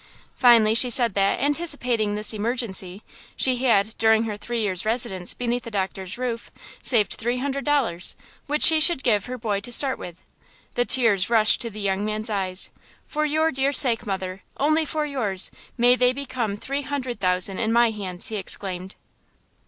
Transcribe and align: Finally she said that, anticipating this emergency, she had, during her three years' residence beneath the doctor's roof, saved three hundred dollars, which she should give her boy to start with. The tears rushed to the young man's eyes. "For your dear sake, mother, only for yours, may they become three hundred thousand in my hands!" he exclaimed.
Finally 0.35 0.73
she 0.73 0.89
said 0.89 1.13
that, 1.13 1.39
anticipating 1.39 2.15
this 2.15 2.33
emergency, 2.33 3.03
she 3.35 3.57
had, 3.57 3.95
during 3.99 4.23
her 4.23 4.35
three 4.35 4.59
years' 4.59 4.83
residence 4.83 5.35
beneath 5.35 5.61
the 5.61 5.69
doctor's 5.69 6.17
roof, 6.17 6.49
saved 6.81 7.13
three 7.13 7.37
hundred 7.37 7.63
dollars, 7.65 8.15
which 8.47 8.63
she 8.63 8.79
should 8.79 9.03
give 9.03 9.27
her 9.27 9.37
boy 9.37 9.59
to 9.59 9.71
start 9.71 9.99
with. 9.99 10.19
The 10.73 10.85
tears 10.85 11.29
rushed 11.29 11.61
to 11.61 11.69
the 11.69 11.79
young 11.81 12.03
man's 12.03 12.31
eyes. 12.31 12.71
"For 13.05 13.27
your 13.27 13.51
dear 13.51 13.71
sake, 13.71 14.07
mother, 14.07 14.41
only 14.57 14.85
for 14.85 15.05
yours, 15.05 15.51
may 15.77 15.95
they 15.95 16.13
become 16.13 16.57
three 16.57 16.81
hundred 16.81 17.19
thousand 17.19 17.59
in 17.59 17.71
my 17.71 17.91
hands!" 17.91 18.29
he 18.29 18.37
exclaimed. 18.37 18.95